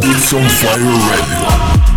[0.00, 1.89] Beats on fire radio.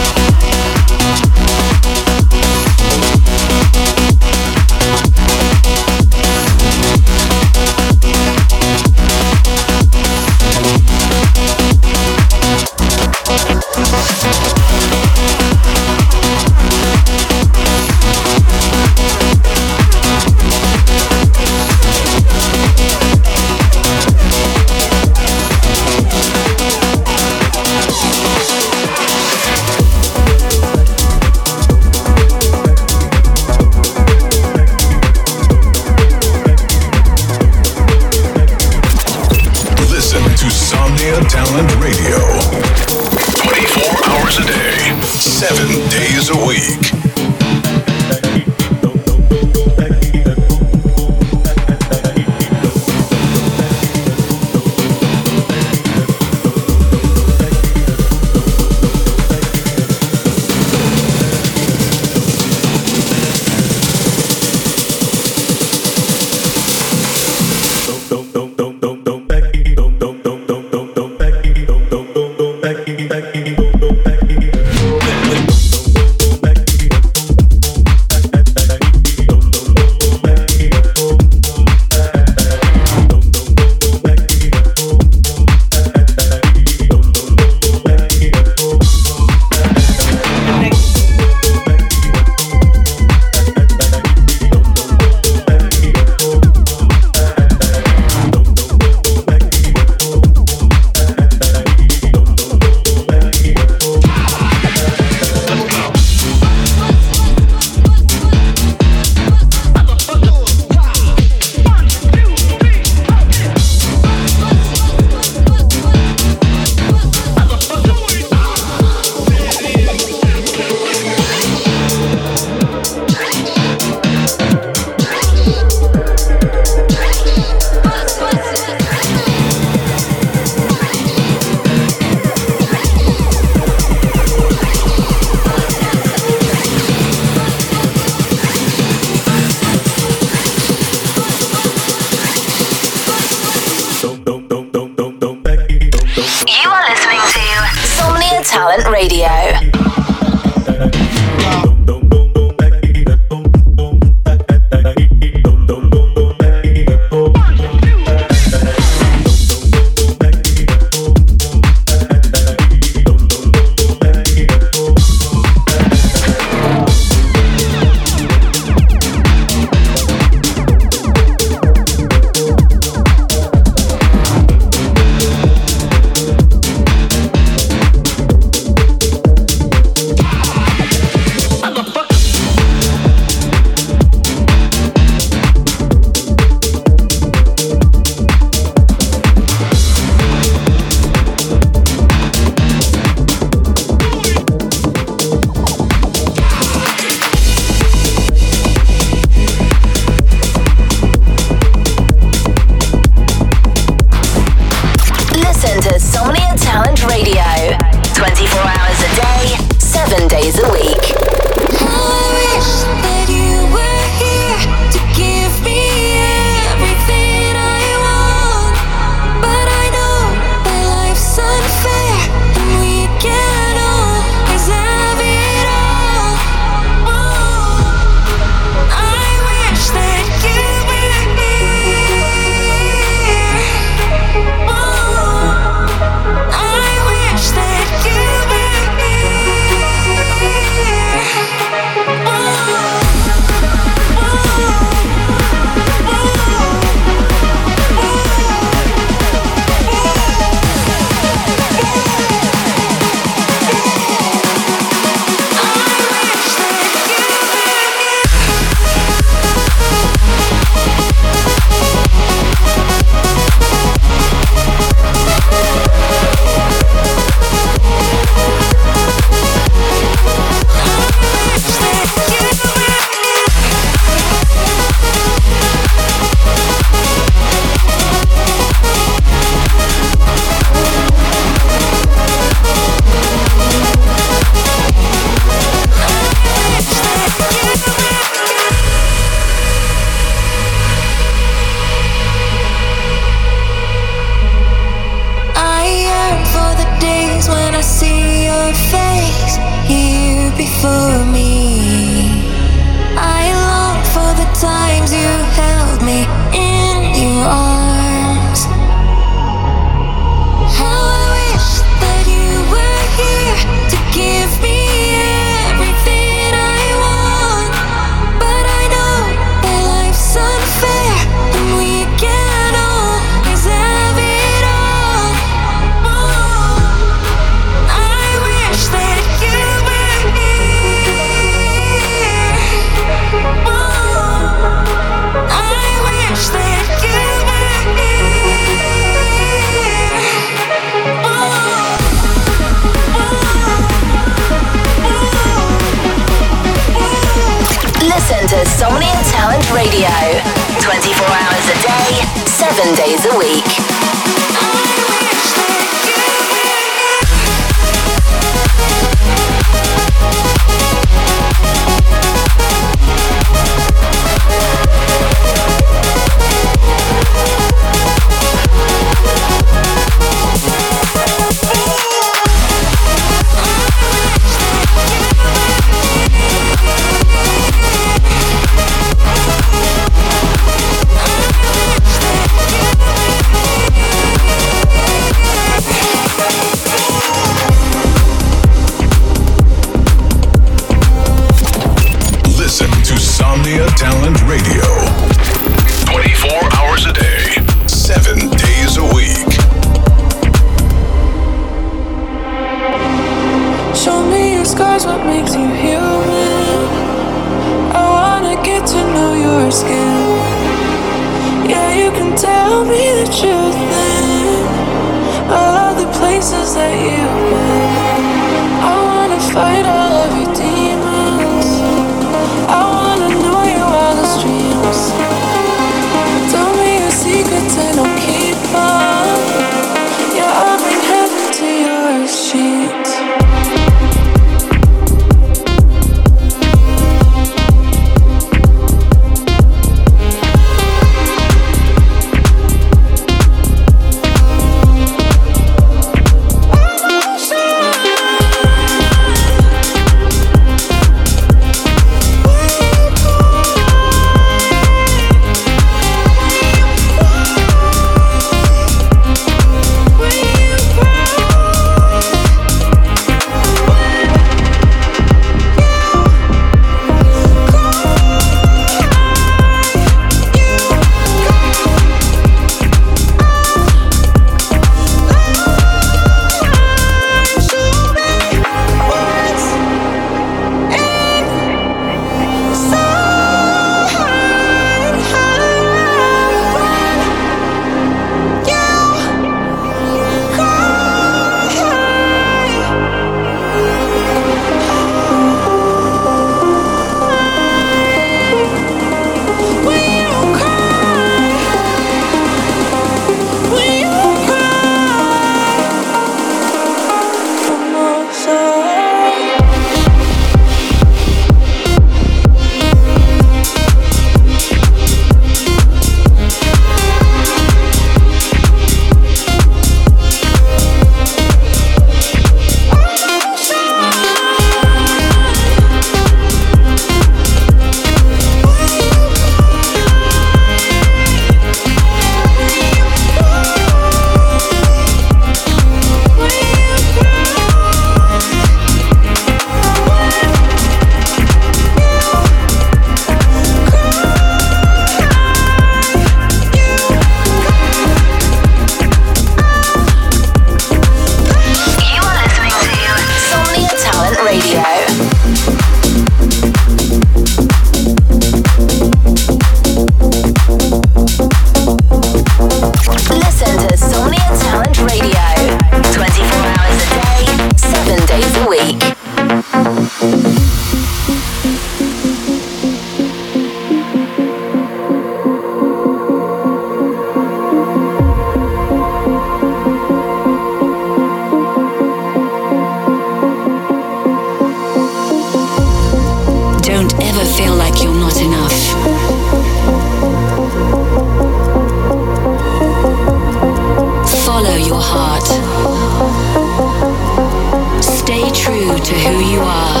[598.54, 600.00] true to who you are.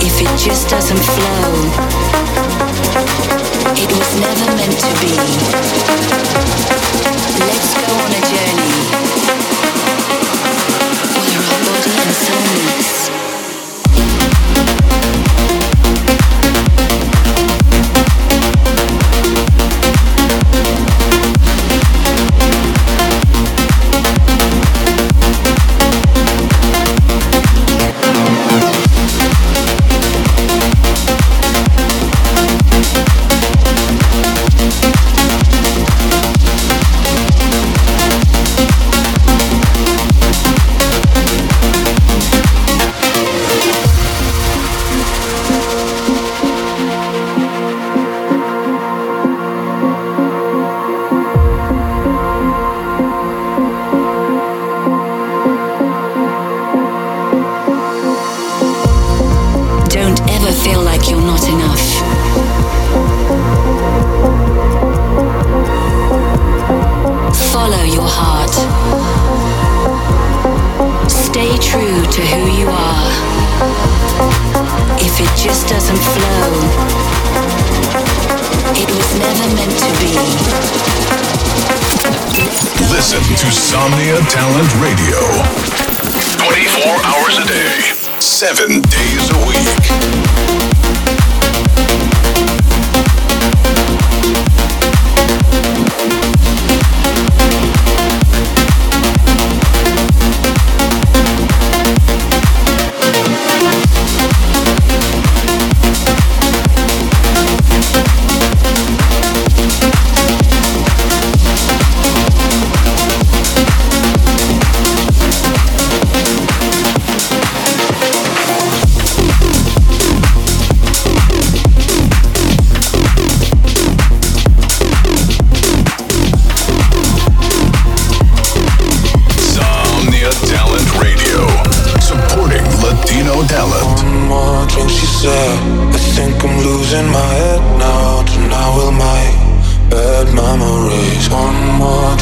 [0.00, 1.52] If it just doesn't flow,
[3.74, 5.12] it was never meant to be.
[7.40, 8.41] Let's go on a journey.
[88.42, 90.21] 7 days a week.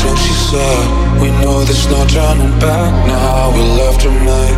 [0.01, 0.85] Drink, she said.
[1.21, 3.53] We know there's no turning back now.
[3.55, 4.57] We left to make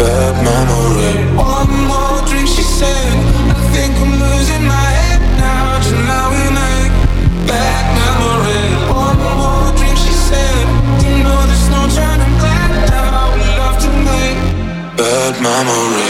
[0.00, 1.20] bad memories.
[1.36, 3.12] One more drink, she said.
[3.52, 5.78] I think I'm losing my head now.
[5.84, 6.92] Tonight we make
[7.46, 8.80] bad memories.
[9.04, 10.64] One more drink, she said.
[11.04, 13.34] You know there's no turning back now.
[13.36, 14.38] We left to make
[14.96, 16.09] bad memories.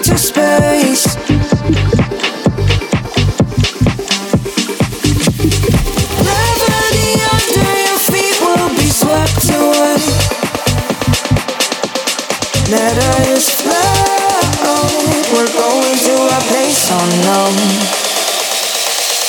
[0.00, 1.14] into space.
[6.16, 10.00] Gravity under your feet will be swept away.
[12.70, 14.88] Let us flow.
[15.34, 17.56] We're going to a place unknown.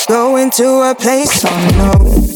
[0.08, 2.31] Going to a place unknown.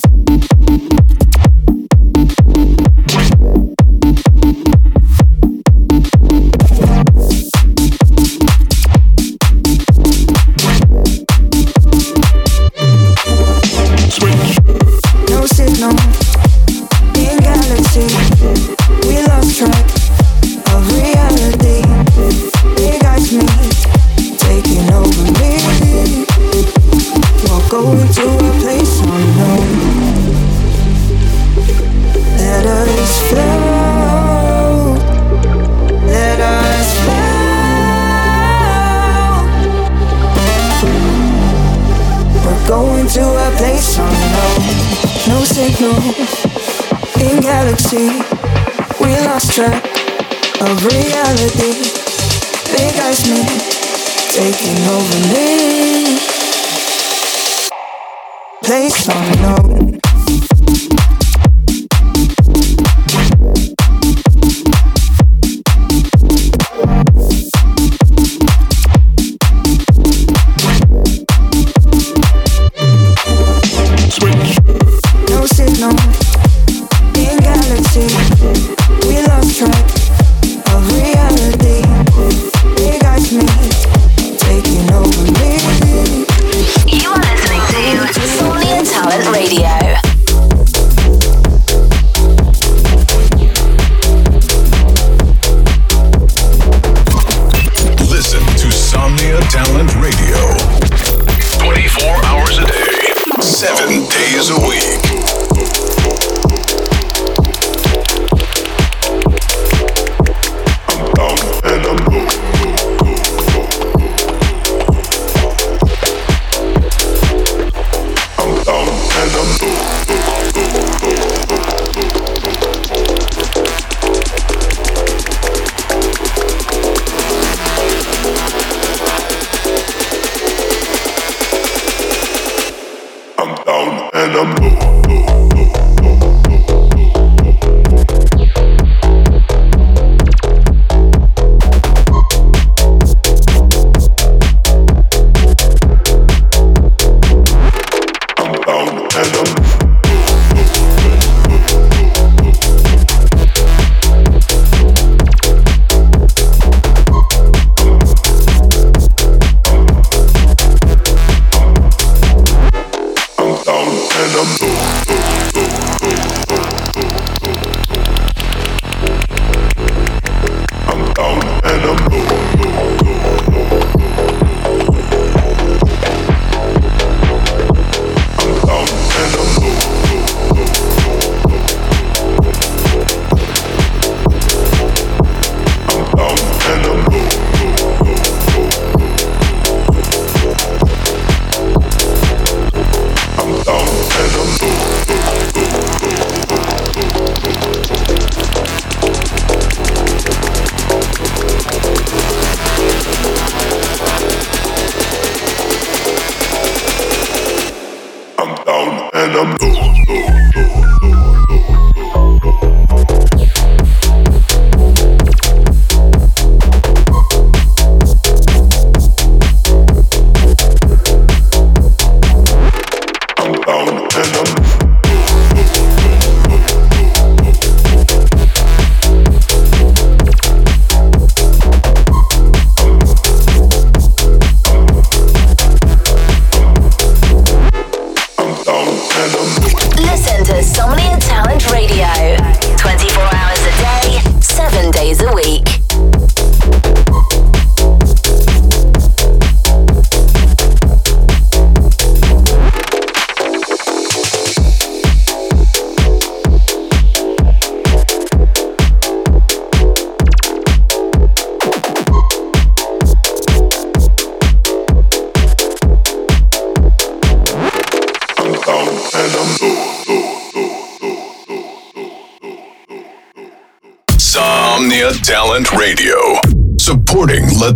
[59.35, 59.56] no